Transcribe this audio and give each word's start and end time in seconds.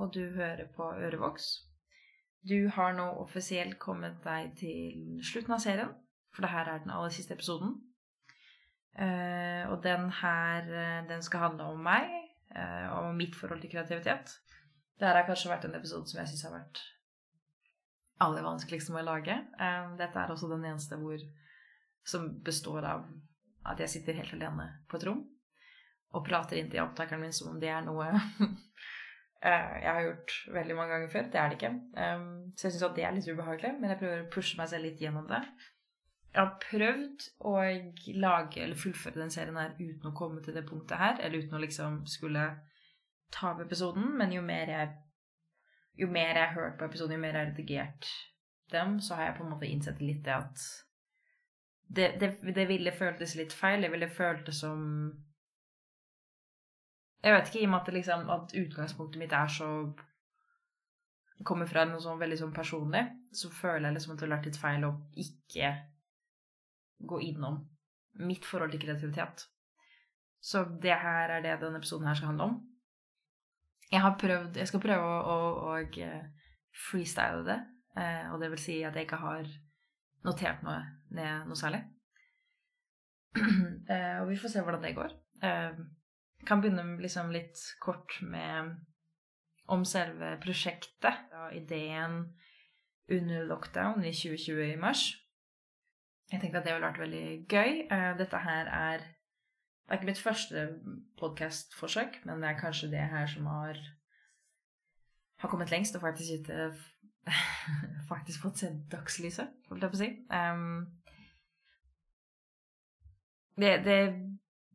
og 0.00 0.14
du 0.14 0.22
hører 0.34 0.66
på 0.76 0.86
Ørevoks. 0.96 1.48
Du 2.48 2.68
har 2.72 2.94
nå 2.96 3.04
offisielt 3.20 3.78
kommet 3.78 4.22
deg 4.24 4.54
til 4.56 5.20
slutten 5.24 5.56
av 5.56 5.60
serien, 5.60 5.90
for 6.32 6.44
det 6.44 6.52
her 6.54 6.70
er 6.72 6.84
den 6.84 6.92
aller 6.94 7.12
siste 7.12 7.36
episoden. 7.36 7.74
Eh, 8.96 9.64
og 9.70 9.82
den 9.84 10.08
her, 10.22 10.64
eh, 10.64 11.08
den 11.08 11.22
skal 11.22 11.44
handle 11.44 11.68
om 11.74 11.82
meg 11.84 12.08
eh, 12.56 12.88
og 12.96 13.14
mitt 13.14 13.36
forhold 13.36 13.60
til 13.60 13.70
kreativitet. 13.70 14.32
Det 14.98 15.08
her 15.08 15.20
har 15.20 15.28
kanskje 15.28 15.52
vært 15.52 15.66
en 15.68 15.76
episode 15.76 16.08
som 16.08 16.20
jeg 16.20 16.32
syns 16.32 16.46
har 16.48 16.56
vært 16.56 16.80
aller 18.20 18.44
vanskeligst 18.44 18.90
å 18.92 19.04
lage. 19.04 19.36
Dette 19.96 20.20
er 20.20 20.32
også 20.32 20.48
den 20.50 20.64
eneste 20.68 20.98
hvor, 21.00 21.20
som 22.04 22.26
består 22.44 22.84
av 22.84 23.06
at 23.70 23.80
jeg 23.80 23.94
sitter 23.94 24.18
helt 24.18 24.34
alene 24.36 24.66
på 24.88 24.98
et 24.98 25.06
rom 25.08 25.22
og 26.16 26.24
prater 26.26 26.58
inn 26.58 26.70
til 26.70 26.82
opptakeren 26.82 27.22
min 27.22 27.34
som 27.34 27.52
om 27.52 27.58
det 27.62 27.70
er 27.70 27.84
noe 27.86 28.06
eh, 29.46 29.74
jeg 29.82 29.90
har 29.90 30.06
gjort 30.08 30.36
veldig 30.56 30.78
mange 30.78 30.94
ganger 30.94 31.12
før. 31.12 31.28
Det 31.32 31.40
er 31.40 31.52
det 31.52 31.58
ikke. 31.58 31.74
Så 32.56 32.66
jeg 32.66 32.74
syns 32.76 32.86
at 32.88 32.96
det 32.96 33.04
er 33.06 33.14
litt 33.16 33.28
ubehagelig, 33.30 33.74
men 33.78 33.92
jeg 33.92 34.00
prøver 34.00 34.24
å 34.24 34.32
pushe 34.32 34.58
meg 34.60 34.72
selv 34.72 34.88
litt 34.88 35.04
gjennom 35.04 35.28
det. 35.30 35.42
Jeg 36.30 36.40
har 36.46 36.58
prøvd 36.62 37.28
å 37.50 37.54
lage 38.22 38.62
eller 38.62 38.78
fullføre 38.78 39.18
den 39.18 39.32
serien 39.34 39.58
her 39.58 39.72
uten 39.78 40.10
å 40.10 40.16
komme 40.16 40.42
til 40.44 40.54
det 40.54 40.66
punktet 40.68 41.00
her, 41.00 41.16
eller 41.18 41.42
uten 41.42 41.58
å 41.58 41.62
liksom 41.62 42.02
skulle 42.10 42.44
ta 43.34 43.52
opp 43.52 43.64
episoden, 43.64 44.12
men 44.18 44.34
jo 44.34 44.42
mer 44.42 44.70
jeg 44.70 44.92
jo 46.00 46.06
mer 46.10 46.36
jeg 46.38 46.46
har 46.46 46.54
hørt 46.54 46.78
på 46.78 46.86
episoden, 46.86 47.16
jo 47.16 47.22
mer 47.22 47.34
jeg 47.34 47.40
har 47.40 47.50
redigert 47.50 48.12
dem, 48.72 49.00
så 49.02 49.18
har 49.18 49.28
jeg 49.28 49.36
på 49.38 49.44
en 49.44 49.50
måte 49.52 49.68
innsett 49.68 50.00
litt 50.02 50.22
det 50.24 50.36
at 50.36 50.62
det, 51.90 52.06
det, 52.22 52.30
det 52.54 52.68
ville 52.70 52.92
føltes 52.94 53.34
litt 53.34 53.52
feil. 53.52 53.82
Det 53.82 53.90
ville 53.90 54.08
føltes 54.14 54.60
som 54.62 54.84
jeg 57.20 57.34
vet 57.34 57.50
ikke, 57.50 57.60
i 57.60 57.66
og 57.66 57.72
med 57.72 57.80
at, 57.80 57.92
liksom, 57.94 58.30
at 58.32 58.54
utgangspunktet 58.56 59.20
mitt 59.20 59.36
er 59.36 59.52
så 59.52 59.70
Kommer 61.40 61.64
fra 61.64 61.86
noe 61.88 62.02
sånn 62.04 62.18
veldig 62.20 62.36
sånn 62.36 62.50
personlig, 62.52 63.00
så 63.32 63.48
føler 63.48 63.86
jeg 63.86 63.94
liksom 63.94 64.10
at 64.12 64.18
det 64.20 64.26
har 64.26 64.32
vært 64.34 64.48
litt 64.50 64.58
feil 64.60 64.82
å 64.84 64.90
ikke 65.22 65.70
gå 67.08 67.20
innom 67.24 67.54
mitt 68.28 68.44
forhold 68.44 68.74
til 68.74 68.82
kreativitet. 68.82 69.46
Så 70.44 70.66
det 70.82 70.98
her 71.00 71.32
er 71.32 71.40
det 71.40 71.54
denne 71.62 71.80
episoden 71.80 72.10
her 72.10 72.18
skal 72.18 72.34
handle 72.34 72.48
om. 72.50 72.58
Jeg 73.90 74.02
har 74.04 74.18
prøvd 74.20 74.58
Jeg 74.60 74.68
skal 74.68 74.82
prøve 74.84 75.06
å, 75.06 75.16
å, 75.32 75.38
å 75.70 75.78
eh, 75.80 76.28
freestyle 76.90 77.46
det. 77.48 77.56
Eh, 77.96 78.28
og 78.34 78.44
det 78.44 78.50
vil 78.52 78.62
si 78.62 78.76
at 78.84 78.96
jeg 78.96 79.08
ikke 79.08 79.22
har 79.24 79.48
notert 80.28 80.60
noe 80.66 80.76
ned 81.16 81.48
noe 81.48 81.58
særlig. 81.58 81.80
eh, 83.40 84.20
og 84.20 84.28
vi 84.28 84.38
får 84.44 84.54
se 84.54 84.66
hvordan 84.66 84.84
det 84.84 84.92
går. 84.98 85.16
Eh, 86.40 86.46
kan 86.46 86.60
begynne 86.60 87.00
liksom 87.00 87.30
litt 87.32 87.58
kort 87.80 88.18
med 88.22 88.76
om 89.70 89.84
selve 89.84 90.36
prosjektet. 90.42 91.26
og 91.32 91.54
ideen 91.56 92.36
under 93.10 93.44
lockdown 93.44 94.04
i 94.04 94.12
2020 94.12 94.72
i 94.72 94.76
mars. 94.76 95.16
Jeg 96.30 96.40
tenkte 96.40 96.58
at 96.58 96.66
det 96.66 96.74
ville 96.74 96.86
vært 96.86 97.00
veldig 97.00 97.46
gøy. 97.48 97.86
Eh, 97.90 98.18
dette 98.18 98.38
her 98.38 98.66
er 98.66 98.98
Det 98.98 99.96
er 99.96 99.98
ikke 99.98 100.06
mitt 100.06 100.22
første 100.22 100.80
podkastforsøk, 101.18 102.20
men 102.24 102.42
det 102.42 102.48
er 102.48 102.60
kanskje 102.60 102.90
det 102.90 103.00
her 103.10 103.26
som 103.26 103.46
har 103.46 103.74
har 105.38 105.48
kommet 105.48 105.70
lengst 105.70 105.96
og 105.96 106.00
faktisk 106.00 106.30
ikke 106.30 106.74
faktisk 108.12 108.42
fått 108.42 108.58
se 108.58 108.68
dagslyset, 108.92 109.48
holdt 109.68 109.82
jeg 109.82 109.90
på 109.90 109.98
å 109.98 110.00
si. 110.00 110.10
Um, 110.30 110.86
det 113.56 113.84
det, 113.84 113.98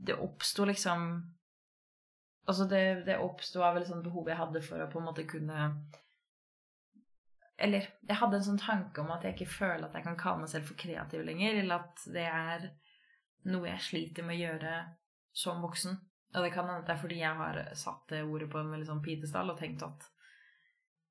det 0.08 0.18
oppsto 0.20 0.66
liksom 0.66 1.35
Altså, 2.46 2.68
det, 2.70 2.82
det 3.08 3.20
oppsto 3.22 3.64
av 3.66 3.78
et 3.78 3.88
sånt 3.90 4.06
behov 4.06 4.30
jeg 4.30 4.38
hadde 4.38 4.62
for 4.66 4.82
å 4.84 4.90
på 4.92 5.02
en 5.02 5.08
måte 5.08 5.26
kunne 5.26 5.70
Eller 7.58 7.88
jeg 8.06 8.20
hadde 8.20 8.38
en 8.38 8.48
sånn 8.50 8.62
tanke 8.62 9.02
om 9.02 9.14
at 9.16 9.26
jeg 9.26 9.38
ikke 9.38 9.54
føler 9.56 9.88
at 9.88 9.96
jeg 9.98 10.06
kan 10.06 10.20
kalle 10.20 10.44
meg 10.44 10.52
selv 10.52 10.68
for 10.70 10.78
kreativ 10.78 11.24
lenger, 11.26 11.62
eller 11.62 11.86
at 11.86 12.04
det 12.12 12.26
er 12.28 12.68
noe 13.50 13.70
jeg 13.70 13.86
sliter 13.86 14.26
med 14.28 14.36
å 14.36 14.44
gjøre 14.44 14.74
som 15.36 15.64
voksen. 15.64 15.96
Og 16.36 16.44
det 16.44 16.52
kan 16.52 16.68
hende 16.68 16.84
det 16.84 16.94
er 16.94 17.00
fordi 17.00 17.22
jeg 17.22 17.40
har 17.40 17.62
satt 17.80 18.10
det 18.12 18.26
ordet 18.26 18.50
på 18.52 18.60
en 18.60 18.74
veldig 18.74 18.90
sånn 18.90 19.04
pitestall 19.06 19.54
og 19.54 19.60
tenkt 19.62 19.86
at 19.88 20.10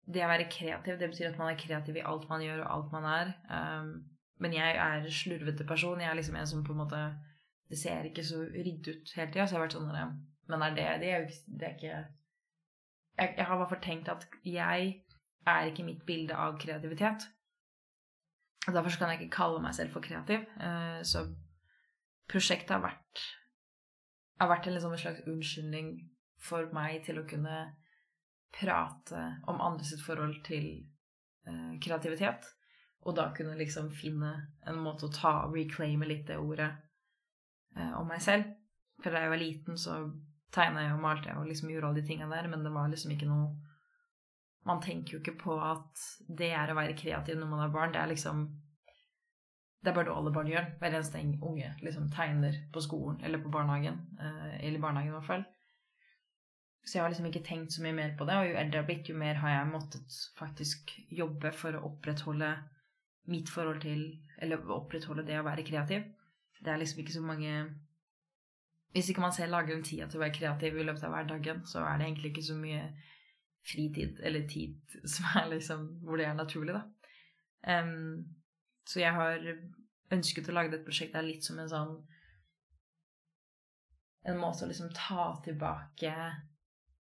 det 0.04 0.20
å 0.20 0.28
være 0.28 0.50
kreativ, 0.52 0.98
det 1.00 1.08
betyr 1.08 1.30
at 1.30 1.38
man 1.40 1.50
er 1.52 1.60
kreativ 1.60 1.96
i 1.96 2.04
alt 2.04 2.26
man 2.28 2.42
gjør 2.44 2.64
og 2.64 2.72
alt 2.74 2.92
man 2.92 3.06
er. 3.08 3.30
Um, 3.48 3.92
men 4.42 4.56
jeg 4.56 4.76
er 4.76 5.06
slurvete 5.08 5.64
person. 5.64 6.02
Jeg 6.02 6.10
er 6.10 6.18
liksom 6.18 6.36
en 6.36 6.50
som 6.50 6.64
på 6.66 6.74
en 6.74 6.82
måte 6.82 7.00
Det 7.70 7.78
ser 7.80 8.04
ikke 8.04 8.22
så 8.26 8.42
ryddet 8.44 8.88
ut 8.92 9.12
hele 9.16 9.32
tida. 9.32 9.46
Så 9.46 9.54
jeg 9.54 9.56
har 9.56 9.62
vært 9.64 9.76
sånn 9.78 10.18
men 10.48 10.62
er 10.62 10.74
det 10.74 10.88
Det 11.00 11.10
er 11.10 11.18
jo 11.18 11.26
ikke, 11.28 11.58
det 11.60 11.68
er 11.68 11.74
ikke 11.74 12.04
jeg, 13.18 13.34
jeg 13.36 13.46
har 13.46 13.54
i 13.54 13.58
hvert 13.58 13.70
fall 13.70 13.84
tenkt 13.84 14.10
at 14.10 14.26
jeg 14.44 14.90
er 15.46 15.70
ikke 15.70 15.84
mitt 15.86 16.02
bilde 16.06 16.34
av 16.34 16.58
kreativitet. 16.58 17.28
Derfor 18.66 18.96
kan 18.98 19.12
jeg 19.12 19.20
ikke 19.20 19.36
kalle 19.36 19.62
meg 19.62 19.74
selv 19.76 19.92
for 19.92 20.04
kreativ. 20.04 20.46
Uh, 20.56 21.00
så 21.04 21.26
prosjektet 22.30 22.74
har 22.74 22.82
vært 22.82 23.24
har 24.40 24.50
vært 24.50 24.66
en, 24.66 24.74
liksom 24.74 24.94
en 24.94 25.00
slags 25.00 25.26
unnskyldning 25.30 25.92
for 26.42 26.72
meg 26.74 27.04
til 27.06 27.20
å 27.20 27.26
kunne 27.28 27.58
prate 28.54 29.20
om 29.50 29.62
andre 29.62 29.86
sitt 29.86 30.02
forhold 30.02 30.40
til 30.46 30.66
uh, 31.48 31.76
kreativitet. 31.82 32.48
Og 33.04 33.16
da 33.18 33.28
kunne 33.36 33.58
liksom 33.58 33.92
finne 33.94 34.32
en 34.66 34.80
måte 34.80 35.06
å 35.06 35.12
ta 35.12 35.36
reclaime 35.52 36.08
litt 36.08 36.26
det 36.30 36.40
ordet 36.40 36.70
uh, 37.76 37.94
om 38.00 38.08
meg 38.08 38.22
selv. 38.24 38.48
For 39.02 39.12
da 39.12 39.24
jeg 39.24 39.34
var 39.34 39.42
liten, 39.42 39.78
så 39.78 40.00
tegna 40.54 40.84
jeg 40.84 40.96
og 40.96 41.02
malte 41.02 41.30
jeg 41.30 41.40
og 41.40 41.48
liksom 41.50 41.70
gjorde 41.72 41.90
alle 41.90 42.02
de 42.02 42.08
tinga 42.08 42.28
der, 42.30 42.48
men 42.50 42.64
det 42.64 42.72
var 42.74 42.90
liksom 42.92 43.14
ikke 43.14 43.30
noe 43.30 43.54
Man 44.64 44.80
tenker 44.80 45.12
jo 45.12 45.18
ikke 45.20 45.36
på 45.42 45.54
at 45.60 46.02
det 46.38 46.46
er 46.56 46.70
å 46.72 46.76
være 46.78 46.96
kreativ 46.96 47.36
når 47.36 47.48
man 47.50 47.66
er 47.66 47.72
barn. 47.72 47.90
Det 47.92 47.98
er 48.00 48.08
liksom 48.08 48.46
Det 49.84 49.90
er 49.90 49.96
bare 49.98 50.08
det 50.08 50.14
alle 50.14 50.32
barn 50.32 50.48
gjør. 50.48 50.70
Hver 50.80 50.94
eneste 50.94 51.20
unge 51.20 51.74
liksom 51.84 52.06
tegner 52.14 52.56
på 52.72 52.80
skolen 52.80 53.18
eller 53.20 53.42
på 53.42 53.52
barnehagen. 53.52 53.98
Eh, 54.16 54.54
eller 54.62 54.78
i 54.78 54.80
barnehagen, 54.80 55.10
i 55.12 55.16
hvert 55.18 55.28
fall. 55.28 55.44
Så 56.84 56.96
jeg 56.96 57.04
har 57.04 57.12
liksom 57.12 57.28
ikke 57.28 57.44
tenkt 57.44 57.72
så 57.72 57.84
mye 57.84 57.96
mer 57.96 58.16
på 58.16 58.24
det, 58.28 58.36
og 58.36 58.48
jo 58.48 58.56
eldre 58.60 58.78
jeg 58.78 58.82
har 58.82 58.88
blitt, 58.88 59.08
jo 59.08 59.16
mer 59.20 59.38
har 59.40 59.52
jeg 59.52 59.68
måttet 59.68 60.16
faktisk 60.38 60.94
jobbe 61.20 61.52
for 61.56 61.76
å 61.76 61.84
opprettholde 61.90 62.50
mitt 63.32 63.52
forhold 63.52 63.80
til 63.84 64.06
Eller 64.38 64.64
opprettholde 64.74 65.24
det 65.24 65.38
å 65.40 65.44
være 65.46 65.64
kreativ. 65.64 66.08
Det 66.60 66.72
er 66.72 66.80
liksom 66.80 67.04
ikke 67.04 67.14
så 67.14 67.22
mange 67.24 67.52
hvis 68.94 69.08
ikke 69.10 69.24
man 69.24 69.32
selv 69.34 69.50
lager 69.50 69.74
en 69.74 69.82
tid 69.82 70.06
til 70.06 70.20
å 70.20 70.22
være 70.22 70.36
kreativ 70.36 70.76
i 70.78 70.84
løpet 70.86 71.02
av 71.08 71.10
hverdagen, 71.16 71.64
så 71.66 71.82
er 71.82 71.98
det 71.98 72.06
egentlig 72.06 72.30
ikke 72.30 72.46
så 72.46 72.54
mye 72.54 72.82
fritid 73.66 74.20
eller 74.22 74.44
tid 74.48 74.76
som 75.16 75.26
er 75.40 75.48
liksom 75.50 75.86
hvor 76.04 76.20
det 76.20 76.28
er 76.28 76.36
naturlig, 76.38 76.76
da. 76.76 76.84
Um, 77.82 78.22
så 78.86 79.00
jeg 79.00 79.16
har 79.16 79.40
ønsket 80.14 80.50
å 80.50 80.54
lage 80.54 80.70
dette 80.70 80.86
prosjektet 80.86 81.26
litt 81.26 81.46
som 81.46 81.58
en 81.58 81.70
sånn 81.70 81.94
En 84.28 84.38
måte 84.40 84.64
å 84.64 84.68
liksom 84.68 84.92
ta 84.96 85.34
tilbake 85.44 86.12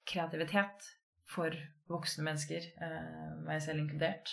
kreativitet 0.09 0.87
for 1.31 1.55
voksne 1.87 2.25
mennesker, 2.26 2.64
uh, 2.81 3.37
meg 3.47 3.61
selv 3.62 3.85
inkludert. 3.85 4.32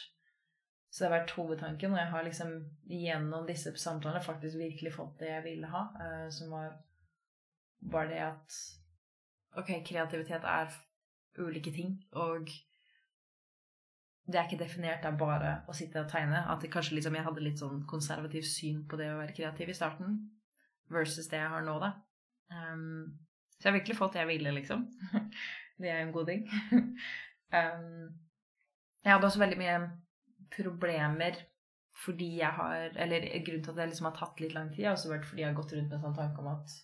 Så 0.89 1.03
det 1.03 1.07
har 1.07 1.13
vært 1.19 1.33
hovedtanken, 1.35 1.93
og 1.93 1.99
jeg 2.01 2.09
har 2.15 2.25
liksom 2.25 2.55
gjennom 2.89 3.45
disse 3.45 3.75
samtalene 3.77 4.23
faktisk 4.25 4.57
virkelig 4.57 4.95
fått 4.95 5.21
det 5.21 5.29
jeg 5.29 5.45
ville 5.45 5.69
ha, 5.69 5.83
uh, 5.93 6.25
som 6.33 6.55
var 6.55 6.73
bare 7.81 8.11
det 8.11 8.21
at 8.29 8.61
Ok, 9.59 9.67
kreativitet 9.83 10.45
er 10.47 10.69
ulike 11.43 11.73
ting, 11.75 11.97
og 12.15 12.47
det 14.31 14.39
er 14.39 14.45
ikke 14.47 14.61
definert 14.61 15.03
av 15.03 15.17
bare 15.19 15.49
å 15.67 15.75
sitte 15.75 15.99
og 15.99 16.07
tegne. 16.11 16.39
At 16.53 16.63
kanskje 16.71 16.95
liksom 16.95 17.17
jeg 17.17 17.25
hadde 17.25 17.43
litt 17.43 17.59
sånn 17.59 17.81
konservativt 17.89 18.47
syn 18.47 18.85
på 18.87 18.99
det 18.99 19.09
å 19.11 19.17
være 19.19 19.35
kreativ 19.35 19.73
i 19.73 19.75
starten, 19.75 20.15
versus 20.91 21.27
det 21.31 21.41
jeg 21.41 21.51
har 21.51 21.65
nå, 21.67 21.75
da. 21.83 21.91
Um, 22.51 23.11
så 23.57 23.67
jeg 23.67 23.71
har 23.71 23.77
virkelig 23.79 23.97
fått 23.99 24.15
det 24.15 24.23
jeg 24.23 24.31
ville, 24.31 24.55
liksom. 24.55 24.85
det 25.83 25.91
er 25.91 25.99
en 26.05 26.13
god 26.15 26.31
ting. 26.31 26.47
um, 27.51 28.07
jeg 29.03 29.13
hadde 29.13 29.27
også 29.27 29.43
veldig 29.43 29.59
mye 29.59 29.79
problemer 30.55 31.47
fordi 32.01 32.37
jeg 32.39 32.55
har 32.55 32.95
Eller 33.03 33.25
grunnen 33.45 33.63
til 33.65 33.73
at 33.73 33.77
det 33.77 33.85
liksom 33.91 34.07
har 34.07 34.15
tatt 34.15 34.39
litt 34.41 34.53
lang 34.55 34.69
tid, 34.71 34.85
har 34.87 34.95
også 34.95 35.11
vært 35.11 35.27
fordi 35.27 35.43
jeg 35.43 35.51
har 35.51 35.57
gått 35.57 35.73
rundt 35.75 35.91
med 35.91 35.97
en 35.97 36.05
sånn 36.05 36.15
tanke 36.17 36.41
om 36.41 36.47
at 36.53 36.75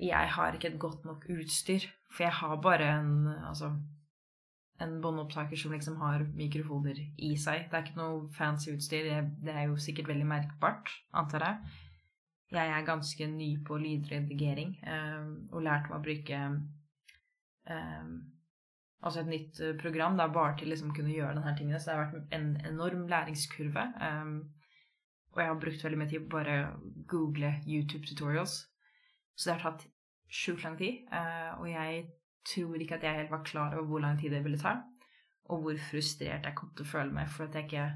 jeg 0.00 0.30
har 0.34 0.54
ikke 0.54 0.72
et 0.72 0.80
godt 0.80 1.04
nok 1.04 1.26
utstyr. 1.34 1.86
For 2.12 2.24
jeg 2.24 2.32
har 2.32 2.60
bare 2.62 2.88
en 3.00 3.28
altså, 3.50 3.72
en 4.80 5.00
båndopptaker 5.02 5.58
som 5.58 5.74
liksom 5.74 5.98
har 6.00 6.24
mikrofoner 6.38 7.00
i 7.16 7.34
seg. 7.36 7.66
Det 7.68 7.76
er 7.76 7.84
ikke 7.84 7.98
noe 7.98 8.30
fancy 8.36 8.72
utstyr. 8.74 9.10
Det 9.42 9.54
er 9.54 9.68
jo 9.68 9.76
sikkert 9.80 10.08
veldig 10.12 10.26
merkbart, 10.28 10.92
antar 11.12 11.46
jeg. 11.46 11.76
Jeg 12.54 12.72
er 12.72 12.86
ganske 12.86 13.26
ny 13.28 13.48
på 13.66 13.76
lydredigering 13.76 14.70
eh, 14.88 15.24
og 15.52 15.64
lærte 15.66 15.90
meg 15.90 15.98
å 15.98 16.04
bruke 16.06 16.38
eh, 17.68 18.06
altså 19.02 19.20
et 19.20 19.28
nytt 19.28 19.60
eh, 19.60 19.74
program 19.82 20.16
da, 20.16 20.30
bare 20.32 20.54
til 20.56 20.72
liksom 20.72 20.94
kunne 20.96 21.12
gjøre 21.12 21.34
denne 21.36 21.52
tingene. 21.58 21.80
Så 21.80 21.90
det 21.90 21.98
har 21.98 22.06
vært 22.06 22.38
en 22.38 22.48
enorm 22.70 23.04
læringskurve. 23.10 23.84
Eh, 24.06 24.32
og 25.34 25.42
jeg 25.42 25.50
har 25.50 25.60
brukt 25.60 25.84
veldig 25.84 26.00
mye 26.00 26.10
tid 26.14 26.24
på 26.24 26.38
bare 26.38 26.56
google 27.10 27.52
YouTube 27.66 28.06
tutorials. 28.08 28.62
Så 29.38 29.48
det 29.48 29.56
har 29.56 29.70
tatt 29.70 29.86
sjukt 30.28 30.64
lang 30.66 30.76
tid. 30.78 31.04
Uh, 31.12 31.60
og 31.60 31.70
jeg 31.70 32.02
tror 32.48 32.82
ikke 32.82 32.98
at 32.98 33.06
jeg 33.06 33.20
helt 33.20 33.30
var 33.30 33.44
klar 33.46 33.76
over 33.76 33.86
hvor 33.86 34.02
lang 34.02 34.18
tid 34.20 34.34
det 34.34 34.42
ville 34.44 34.58
ta, 34.58 34.74
og 35.44 35.62
hvor 35.62 35.80
frustrert 35.90 36.46
jeg 36.46 36.56
kom 36.58 36.74
til 36.76 36.86
å 36.86 36.90
føle 36.90 37.14
meg 37.14 37.30
for 37.30 37.46
at 37.46 37.54
jeg 37.54 37.68
ikke 37.68 37.86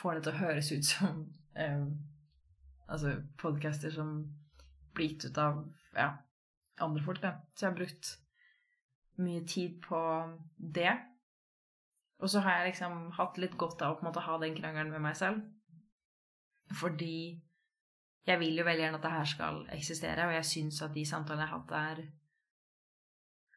får 0.00 0.16
det 0.16 0.24
til 0.24 0.32
å 0.32 0.40
høres 0.40 0.72
ut 0.72 0.86
som 0.86 1.20
um, 1.58 1.86
altså 2.90 3.16
podcaster 3.40 3.92
som 3.94 4.14
blir 4.94 5.12
gitt 5.12 5.30
ut 5.30 5.38
av 5.38 5.62
ja, 5.94 6.10
andre 6.82 7.04
folk. 7.04 7.22
Da. 7.22 7.36
Så 7.54 7.66
jeg 7.66 7.72
har 7.72 7.78
brukt 7.78 8.10
mye 9.20 9.44
tid 9.46 9.78
på 9.84 10.00
det. 10.56 10.92
Og 12.20 12.30
så 12.30 12.42
har 12.44 12.60
jeg 12.60 12.72
liksom 12.72 13.10
hatt 13.16 13.38
litt 13.40 13.56
godt 13.60 13.82
av 13.82 13.94
å 13.94 13.98
på 13.98 14.04
en 14.04 14.10
måte 14.10 14.24
ha 14.24 14.38
den 14.42 14.56
krangelen 14.56 14.92
med 14.92 15.04
meg 15.04 15.16
selv. 15.16 15.44
Fordi 16.80 17.40
jeg 18.26 18.40
vil 18.40 18.58
jo 18.60 18.64
veldig 18.64 18.84
gjerne 18.84 18.98
at 19.00 19.04
det 19.06 19.12
her 19.14 19.28
skal 19.28 19.60
eksistere, 19.74 20.26
og 20.28 20.34
jeg 20.36 20.48
syns 20.48 20.80
at 20.84 20.94
de 20.94 21.04
samtalene 21.08 21.46
jeg 21.46 21.50
har 21.50 21.60
hatt, 21.60 21.76
er, 21.76 22.00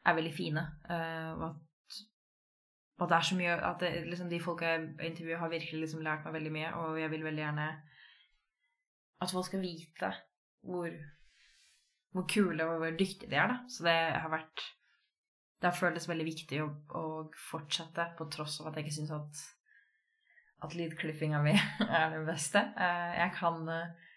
er 0.10 0.18
veldig 0.20 0.34
fine. 0.36 0.66
Uh, 0.88 1.32
og, 1.34 1.48
at, 1.50 1.98
at, 3.02 3.10
det 3.10 3.18
er 3.18 3.28
så 3.30 3.40
mye 3.40 3.58
At 3.70 3.82
det, 3.84 3.92
liksom, 4.08 4.30
de 4.30 4.44
folka 4.44 4.70
jeg 4.72 5.10
intervjuer, 5.10 5.42
har 5.42 5.52
virkelig 5.52 5.82
liksom 5.82 6.06
lært 6.06 6.28
meg 6.28 6.38
veldig 6.38 6.54
mye, 6.58 6.70
og 6.80 7.02
jeg 7.02 7.12
vil 7.12 7.26
veldig 7.28 7.44
gjerne 7.44 7.68
at 9.24 9.32
folk 9.32 9.46
skal 9.48 9.62
vite 9.64 10.10
hvor, 10.68 10.96
hvor 12.12 12.26
kule 12.28 12.66
og 12.68 12.80
hvor 12.82 12.96
dyktige 13.00 13.30
de 13.32 13.38
er, 13.40 13.52
da. 13.52 13.60
Så 13.72 13.86
det 13.88 13.98
har 14.20 14.32
vært 14.32 14.64
Det 15.62 15.70
har 15.70 15.80
føltes 15.80 16.10
veldig 16.10 16.26
viktig 16.28 16.58
å, 16.60 16.66
å 17.00 17.04
fortsette, 17.50 18.10
på 18.18 18.26
tross 18.32 18.58
av 18.60 18.68
at 18.68 18.80
jeg 18.80 18.88
ikke 18.88 18.96
syns 18.98 19.14
at 19.16 19.44
at 20.64 20.76
lydklipfinga 20.76 21.40
mi 21.44 21.54
er 22.00 22.10
den 22.14 22.26
beste. 22.28 22.60
Uh, 22.78 23.12
jeg 23.16 23.32
kan 23.36 23.68
uh, 23.68 24.12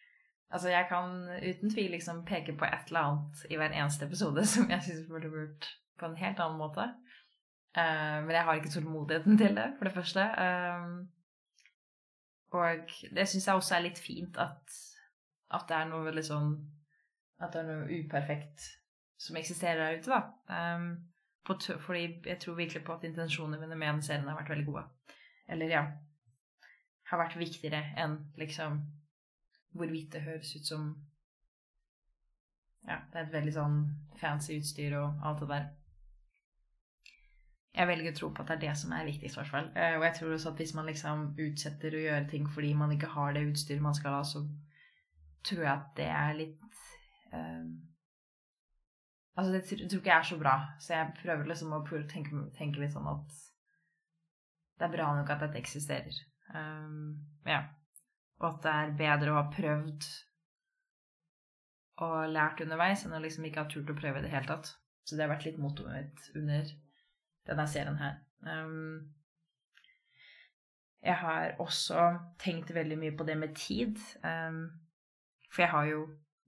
Altså, 0.50 0.68
jeg 0.70 0.86
kan 0.88 1.16
uten 1.42 1.70
tvil 1.72 1.90
liksom 1.90 2.22
peke 2.26 2.54
på 2.56 2.64
et 2.64 2.86
eller 2.88 3.00
annet 3.00 3.42
i 3.50 3.58
hver 3.58 3.74
eneste 3.74 4.06
episode 4.06 4.46
som 4.54 4.70
jeg 4.70 4.84
syns 4.86 5.08
burde 5.10 5.32
vært 5.32 5.68
på 5.98 6.06
en 6.06 6.16
helt 6.20 6.40
annen 6.42 6.60
måte. 6.60 6.86
Uh, 7.76 8.22
men 8.24 8.32
jeg 8.32 8.44
har 8.44 8.56
ikke 8.56 8.72
tålmodigheten 8.72 9.38
til 9.38 9.56
det, 9.56 9.66
for 9.78 9.88
det 9.88 9.94
første. 9.96 10.22
Uh, 10.38 11.04
og 12.56 12.94
det 13.16 13.26
syns 13.28 13.46
jeg 13.48 13.58
også 13.58 13.76
er 13.76 13.84
litt 13.84 13.98
fint 14.00 14.38
at, 14.40 14.76
at, 15.50 15.66
det 15.68 15.76
er 15.76 15.88
noe 15.90 16.06
veldig 16.06 16.22
sånn 16.24 16.52
At 17.42 17.52
det 17.52 17.60
er 17.60 17.66
noe 17.68 17.98
uperfekt 17.98 18.64
som 19.20 19.36
eksisterer 19.36 19.82
der 19.82 19.98
ute, 19.98 20.12
da. 20.12 20.20
Um, 20.76 20.86
fordi 21.46 22.20
jeg 22.26 22.38
tror 22.40 22.56
virkelig 22.56 22.84
på 22.84 22.94
at 22.94 23.04
intensjonene 23.04 23.60
mine 23.60 23.76
med 23.78 23.88
den 23.88 24.02
serien 24.02 24.28
har 24.28 24.38
vært 24.38 24.54
veldig 24.54 24.66
gode. 24.66 24.84
Eller 25.48 25.70
ja 25.70 25.82
Har 27.10 27.20
vært 27.20 27.36
viktigere 27.38 27.82
enn 28.02 28.16
liksom 28.40 28.80
hvorvidt 29.76 30.12
det 30.12 30.24
høres 30.26 30.54
ut 30.56 30.66
som 30.66 30.88
Ja, 32.86 33.00
det 33.10 33.18
er 33.18 33.24
et 33.24 33.32
veldig 33.34 33.52
sånn 33.56 33.80
fancy 34.20 34.60
utstyr 34.60 34.94
og 35.00 35.24
alt 35.26 35.40
det 35.42 35.48
der. 35.50 35.64
Jeg 37.76 37.88
velger 37.90 38.14
å 38.14 38.16
tro 38.16 38.28
på 38.32 38.44
at 38.44 38.48
det 38.48 38.54
er 38.56 38.62
det 38.62 38.76
som 38.80 38.92
er 38.96 39.08
viktigst, 39.08 39.36
i 39.36 39.40
hvert 39.40 39.50
fall. 39.52 39.66
Eh, 39.76 39.96
og 39.98 40.04
jeg 40.06 40.14
tror 40.16 40.36
også 40.36 40.52
at 40.52 40.60
hvis 40.62 40.72
man 40.78 40.86
liksom 40.88 41.24
utsetter 41.44 41.96
å 41.96 42.04
gjøre 42.04 42.28
ting 42.30 42.46
fordi 42.48 42.70
man 42.78 42.94
ikke 42.94 43.10
har 43.12 43.34
det 43.36 43.42
utstyret 43.50 43.84
man 43.84 43.96
skal 43.98 44.16
ha, 44.16 44.22
så 44.24 44.46
tror 45.44 45.64
jeg 45.64 45.72
at 45.72 45.90
det 45.98 46.06
er 46.12 46.38
litt 46.38 46.80
um, 47.32 47.68
Altså, 49.36 49.52
det 49.52 49.66
tror 49.68 49.98
ikke 50.00 50.08
jeg 50.08 50.16
er 50.16 50.28
så 50.30 50.36
bra, 50.40 50.52
så 50.80 50.94
jeg 50.94 51.16
prøver 51.18 51.48
liksom 51.50 51.74
å 51.76 51.82
tenke, 52.08 52.38
tenke 52.56 52.80
litt 52.80 52.94
sånn 52.94 53.10
at 53.10 53.34
det 54.80 54.86
er 54.86 54.94
bra 54.94 55.10
nok 55.12 55.32
at 55.34 55.42
dette 55.44 55.60
eksisterer. 55.60 56.20
Um, 56.54 57.18
ja. 57.44 57.58
Og 58.40 58.48
at 58.50 58.62
det 58.64 58.72
er 58.72 58.96
bedre 58.98 59.32
å 59.32 59.38
ha 59.38 59.44
prøvd 59.52 60.08
og 62.04 62.16
lært 62.28 62.60
underveis 62.60 63.06
enn 63.06 63.16
å 63.16 63.22
liksom 63.22 63.46
ikke 63.48 63.62
ha 63.62 63.70
turt 63.72 63.90
å 63.92 63.96
prøve 63.96 64.20
i 64.20 64.26
det 64.26 64.32
hele 64.32 64.48
tatt. 64.50 64.74
Så 65.06 65.16
det 65.16 65.24
har 65.24 65.32
vært 65.32 65.46
litt 65.46 65.60
mottoet 65.62 65.94
mitt 65.94 66.26
under 66.36 66.72
denne 67.46 67.66
serien 67.70 67.96
her. 68.00 68.18
Um, 68.42 69.14
jeg 71.06 71.16
har 71.22 71.54
også 71.62 72.08
tenkt 72.42 72.74
veldig 72.74 72.98
mye 72.98 73.16
på 73.16 73.24
det 73.24 73.36
med 73.38 73.54
tid. 73.56 74.00
Um, 74.26 74.66
for 75.52 75.62
jeg 75.62 75.70
har 75.70 75.84
jo 75.92 76.00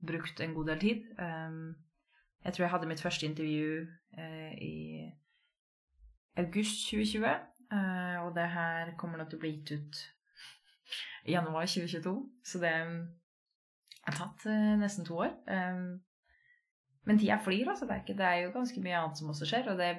brukt 0.06 0.41
en 0.41 0.55
god 0.55 0.73
del 0.73 0.81
tid. 0.82 1.06
Um, 1.19 1.76
jeg 2.44 2.52
tror 2.52 2.64
jeg 2.64 2.70
hadde 2.70 2.91
mitt 2.91 3.02
første 3.02 3.26
intervju 3.26 3.87
uh, 4.19 4.52
i 4.58 5.06
august 6.37 6.91
2020. 6.91 7.25
Uh, 7.73 8.26
og 8.26 8.34
det 8.34 8.49
her 8.49 8.96
kommer 8.96 9.19
nok 9.19 9.31
til 9.31 9.38
å 9.38 9.44
bli 9.46 9.55
gitt 9.56 9.73
ut 9.79 10.05
i 11.25 11.32
januar 11.32 11.67
2022. 11.67 12.14
Så 12.44 12.61
det 12.62 12.75
har 14.06 14.17
tatt 14.17 14.46
uh, 14.49 14.75
nesten 14.81 15.06
to 15.08 15.19
år. 15.25 15.35
Um, 15.49 15.99
men 17.08 17.19
tida 17.20 17.38
flyr, 17.44 17.69
altså. 17.69 17.87
Det 17.87 17.94
er, 17.94 18.02
ikke, 18.05 18.19
det 18.19 18.26
er, 18.26 18.40
jo 18.44 18.55
ganske 18.56 18.81
mye 18.85 18.99
annet 19.00 19.20
som 19.20 19.31
også 19.32 19.49
skjer. 19.49 19.70
Og 19.73 19.79
det 19.81 19.96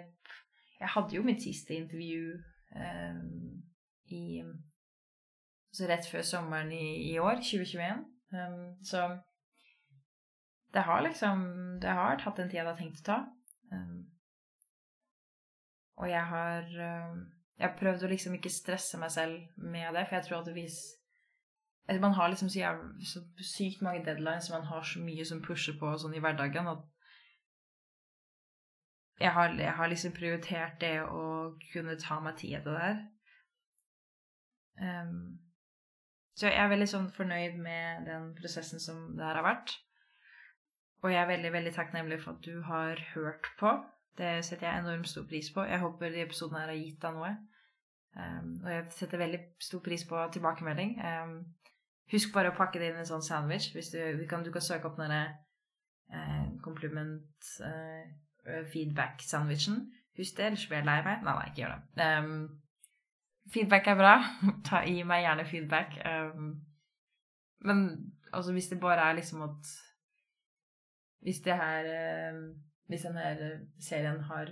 Jeg 0.80 0.88
hadde 0.94 1.15
jo 1.15 1.24
mitt 1.24 1.44
siste 1.44 1.75
intervju 1.75 2.38
um, 2.75 3.63
i 4.07 4.39
altså 5.69 5.89
rett 5.89 6.07
før 6.07 6.21
sommeren 6.21 6.71
i, 6.71 7.12
i 7.12 7.18
år, 7.19 7.42
2021. 7.44 8.06
Um, 8.31 8.85
så 8.85 9.09
det 10.74 10.83
har 10.85 11.01
liksom 11.01 11.42
Det 11.81 11.89
har 11.89 12.19
tatt 12.21 12.38
den 12.38 12.50
tida 12.50 12.63
det 12.63 12.74
har 12.74 12.80
tenkt 12.80 13.01
å 13.01 13.07
ta. 13.09 13.19
Um, 13.74 14.06
og 16.00 16.09
jeg 16.09 16.24
har 16.31 16.71
jeg 17.59 17.67
har 17.67 17.75
prøvd 17.79 18.06
å 18.06 18.09
liksom 18.13 18.38
ikke 18.38 18.51
stresse 18.53 18.97
meg 19.01 19.11
selv 19.11 19.59
med 19.59 19.91
det, 19.95 20.06
for 20.07 20.15
jeg 20.15 20.27
tror 20.27 20.41
at 20.41 20.53
hvis 20.56 20.79
Man 21.89 22.13
har 22.13 22.29
liksom 22.29 22.50
så, 22.53 22.75
så 23.01 23.19
sykt 23.41 23.81
mange 23.81 24.04
deadlines, 24.06 24.51
man 24.54 24.68
har 24.69 24.83
så 24.85 24.99
mye 25.01 25.23
som 25.25 25.42
pusher 25.42 25.73
på 25.80 25.89
sånn 25.97 26.13
i 26.13 26.19
hverdagen, 26.21 26.68
at 26.69 26.83
jeg 29.19 29.31
har, 29.33 29.56
jeg 29.57 29.73
har 29.73 29.89
liksom 29.89 30.13
prioritert 30.13 30.78
det 30.81 31.01
å 31.01 31.57
kunne 31.73 31.97
ta 31.97 32.19
meg 32.21 32.37
tid 32.37 32.61
til 32.61 32.78
det 32.78 32.83
her. 32.83 33.01
Um, 34.80 35.39
så 36.37 36.47
jeg 36.47 36.61
er 36.61 36.69
veldig 36.71 36.87
sånn 36.94 37.09
fornøyd 37.18 37.57
med 37.59 38.06
den 38.07 38.30
prosessen 38.37 38.80
som 38.80 39.18
det 39.18 39.25
her 39.25 39.42
har 39.42 39.47
vært. 39.49 39.73
Og 41.01 41.09
jeg 41.09 41.23
er 41.23 41.33
veldig, 41.33 41.51
veldig 41.57 41.73
takknemlig 41.75 42.21
for 42.21 42.37
at 42.37 42.45
du 42.45 42.61
har 42.69 43.01
hørt 43.16 43.49
på. 43.59 43.73
Det 44.18 44.45
setter 44.45 44.68
jeg 44.68 44.81
enormt 44.81 45.07
stor 45.07 45.28
pris 45.28 45.51
på. 45.54 45.63
Jeg 45.63 45.80
håper 45.80 46.11
de 46.11 46.21
episoden 46.25 46.57
her 46.59 46.71
har 46.71 46.80
gitt 46.80 47.01
deg 47.01 47.16
noe. 47.16 47.35
Um, 48.18 48.56
og 48.63 48.71
jeg 48.71 48.85
setter 48.92 49.21
veldig 49.21 49.39
stor 49.61 49.80
pris 49.85 50.04
på 50.07 50.23
tilbakemelding. 50.33 50.95
Um, 51.06 51.35
husk 52.11 52.33
bare 52.33 52.51
å 52.51 52.57
pakke 52.57 52.81
det 52.81 52.89
inn 52.89 52.97
i 52.97 53.04
en 53.04 53.09
sånn 53.09 53.25
sandwich. 53.25 53.69
Du, 53.73 53.80
du, 54.19 54.25
kan, 54.30 54.44
du 54.44 54.51
kan 54.54 54.66
søke 54.66 54.89
opp 54.89 54.97
denne 54.99 55.21
uh, 56.13 56.47
compliment 56.66 57.51
uh, 57.63 58.63
feedback-sandwichen. 58.73 59.85
Husk 60.19 60.37
det, 60.37 60.49
ellers 60.49 60.66
blir 60.68 60.81
jeg 60.81 60.89
lei 60.89 60.99
meg. 61.06 61.23
Nei, 61.23 61.35
nei, 61.37 61.51
ikke 61.51 61.63
gjør 61.63 61.75
det. 61.75 62.07
Um, 62.09 63.44
feedback 63.54 63.92
er 63.94 63.99
bra. 64.01 64.16
Ta, 64.68 64.83
gi 64.87 65.06
meg 65.07 65.23
gjerne 65.28 65.47
feedback. 65.47 65.99
men 67.63 67.85
altså, 68.33 68.51
hvis 68.51 68.68
det 68.73 68.80
bare 68.80 69.09
er 69.09 69.21
liksom 69.21 69.42
at 69.42 69.78
Hvis 71.19 71.42
det 71.44 71.56
her 71.59 71.87
Hvis 72.89 73.05
denne 73.05 73.49
serien 73.79 74.23
har 74.25 74.49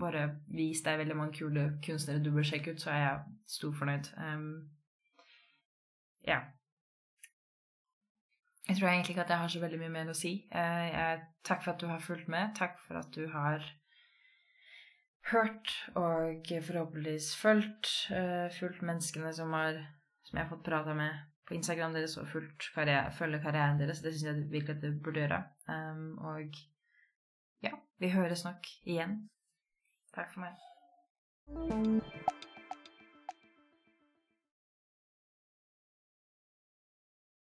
bare 0.00 0.26
vist 0.52 0.84
deg 0.84 0.98
veldig 1.00 1.16
mange 1.16 1.38
kule 1.38 1.66
kunstnere 1.84 2.22
du 2.24 2.32
bør 2.34 2.46
sjekke 2.46 2.74
ut, 2.74 2.82
så 2.82 2.92
er 2.92 3.00
jeg 3.02 3.38
stor 3.56 3.72
fornøyd. 3.78 4.10
Um, 4.18 4.48
ja. 6.26 6.40
Jeg 8.66 8.76
tror 8.76 8.88
egentlig 8.90 9.14
ikke 9.14 9.24
at 9.24 9.30
jeg 9.30 9.38
har 9.38 9.52
så 9.54 9.62
veldig 9.62 9.80
mye 9.84 9.94
mer 9.94 10.10
å 10.10 10.18
si. 10.18 10.34
Uh, 10.50 10.86
jeg, 10.90 11.24
takk 11.46 11.64
for 11.64 11.74
at 11.74 11.82
du 11.82 11.88
har 11.90 12.02
fulgt 12.02 12.28
med. 12.32 12.54
Takk 12.58 12.80
for 12.82 13.00
at 13.00 13.10
du 13.14 13.28
har 13.32 13.64
hørt 15.30 15.72
og 15.94 16.52
forhåpentligvis 16.66 17.32
fulgt, 17.38 17.94
uh, 18.10 18.50
fulgt 18.58 18.82
menneskene 18.82 19.32
som, 19.34 19.54
har, 19.56 19.80
som, 20.26 20.36
jeg 20.36 20.44
har 20.44 20.52
fått 20.52 20.66
prata 20.66 20.94
med 20.98 21.24
på 21.46 21.54
Instagram 21.54 21.94
deres, 21.94 22.16
og 22.18 22.26
fulgt 22.26 22.72
karriere, 22.74 23.12
følge 23.14 23.38
karrieren 23.42 23.78
deres. 23.78 24.02
Det 24.02 24.12
syns 24.12 24.26
jeg 24.26 24.48
virkelig 24.50 24.76
at 24.76 24.82
du 24.82 25.02
burde 25.02 25.22
gjøre. 25.22 25.44
Um, 25.70 26.18
og 26.18 26.58
vi 27.98 28.10
høres 28.10 28.44
nok 28.44 28.66
igjen. 28.82 29.30
Takk 30.14 30.32
for 30.32 30.46
meg. 30.46 32.45